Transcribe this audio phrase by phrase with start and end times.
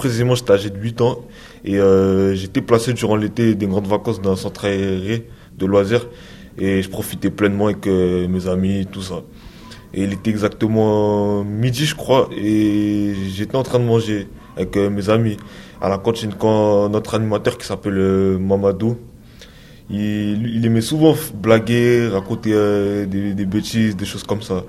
[0.00, 1.24] Précisément, j'étais âgé de 8 ans
[1.64, 6.06] et euh, j'étais placé durant l'été des grandes vacances dans un centre aéré de loisirs
[6.56, 9.22] et je profitais pleinement avec euh, mes amis, tout ça.
[9.92, 14.88] Et il était exactement midi, je crois, et j'étais en train de manger avec euh,
[14.88, 15.36] mes amis
[15.80, 18.98] à la cantine quand notre animateur qui s'appelle Mamadou,
[19.90, 24.64] il, aimait souvent blaguer, raconter euh, des, bêtises, des choses comme ça.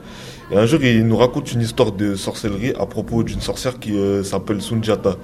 [0.52, 3.98] Et un jour, il nous raconte une histoire de sorcellerie à propos d'une sorcière qui
[3.98, 5.18] euh, s'appelle Sunjata.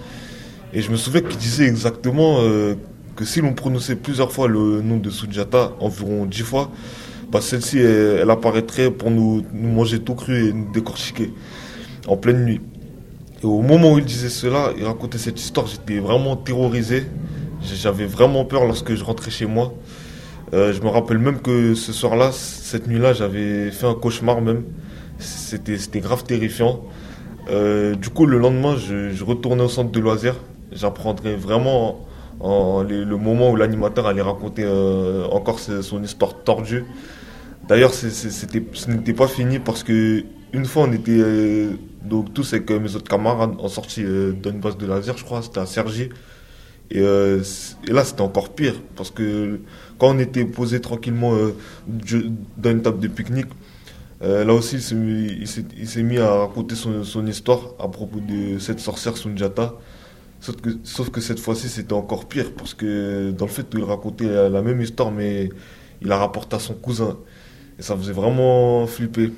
[0.74, 2.76] Et je me souviens qu'il disait exactement euh,
[3.16, 6.70] que si l'on prononçait plusieurs fois le nom de Sunjata, environ dix fois,
[7.32, 11.32] bah celle-ci, elle, elle apparaîtrait pour nous, nous manger tout cru et nous décortiquer
[12.08, 12.62] en pleine nuit.
[13.42, 17.06] Et au moment où il disait cela, il racontait cette histoire, j'étais vraiment terrorisé.
[17.74, 19.74] J'avais vraiment peur lorsque je rentrais chez moi.
[20.54, 24.64] Euh, je me rappelle même que ce soir-là, cette nuit-là, j'avais fait un cauchemar même.
[25.18, 26.84] C'était, grave terrifiant.
[27.50, 30.36] Euh, du coup, le lendemain, je, retournais au centre de loisirs.
[30.72, 32.06] J'apprendrais vraiment
[32.42, 36.86] le moment où l'animateur allait raconter euh, encore son histoire tordue.
[37.68, 40.24] D'ailleurs, ce n'était pas fini parce que
[40.54, 41.22] une fois, on était
[42.04, 45.60] donc tous avec mes autres camarades en sortie d'une base de laser, je crois, c'était
[45.60, 46.10] à Cergy.
[46.92, 47.42] Et, euh,
[47.88, 49.60] et là, c'était encore pire parce que
[49.98, 51.56] quand on était posé tranquillement euh,
[52.58, 53.48] dans une table de pique-nique,
[54.22, 59.18] euh, là aussi, il s'est mis, à raconter son, histoire à propos de cette sorcière
[59.18, 59.76] Sunjata.
[60.84, 64.50] Sauf que, cette fois-ci, c'était encore pire parce que dans le fait où il racontait
[64.50, 65.50] la, même histoire, mais
[66.02, 67.18] il la rapporté à son cousin.
[67.80, 69.32] Et ça faisait vraiment flipper.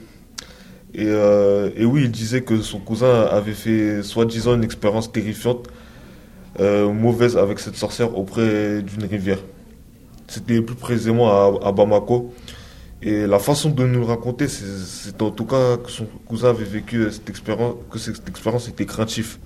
[0.93, 5.67] Et, et oui, il disait que son cousin avait fait soi-disant une expérience terrifiante,
[6.59, 9.39] euh, mauvaise avec cette sorcière auprès d'une rivière.
[10.27, 11.29] C'était plus précisément
[11.63, 12.33] à, Bamako.
[13.01, 17.09] Et la façon de nous raconter, c'est en tout cas que son cousin avait vécu
[17.11, 19.39] cette expérience, que cette expérience était craintif.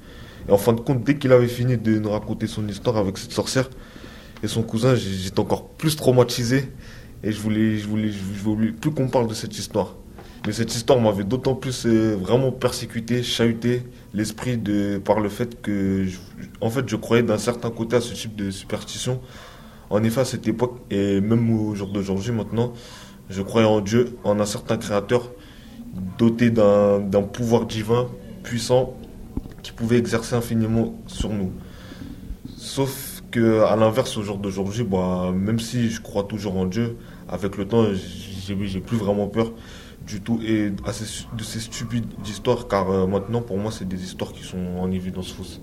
[0.48, 3.18] Et en fin de compte, dès qu'il avait fini de nous raconter son histoire avec
[3.18, 3.70] cette sorcière
[4.42, 6.72] et son cousin, j'étais encore plus traumatisé
[7.24, 9.96] et je voulais, je voulais, je voulais plus qu'on parle de cette histoire.
[10.46, 15.62] Mais cette histoire m'avait d'autant plus euh, vraiment persécuté, chahuté l'esprit de par le fait
[15.62, 16.18] que, je-
[16.62, 19.22] en fait, je croyais d'un certain côté à ce type de superstition.
[19.92, 22.74] En effet, à cette époque et même au jour d'aujourd'hui maintenant,
[23.30, 25.32] je croyais en Dieu, en un certain créateur
[26.18, 28.08] doté d'un pouvoir divin
[28.44, 28.96] puissant
[29.62, 31.52] qui pouvait exercer infiniment sur nous.
[32.58, 36.98] Sauf que à l'inverse, au jour d'aujourd'hui, bah, même si je crois toujours en Dieu,
[37.28, 39.52] avec le temps, j'ai plus vraiment peur
[40.06, 44.32] du tout et de ces stupides histoires, car euh, maintenant, pour moi, c'est des histoires
[44.34, 45.62] qui sont en évidence fausse.